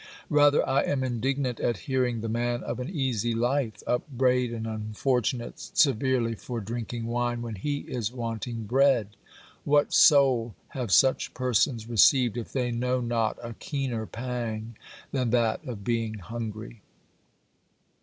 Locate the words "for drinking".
6.33-7.05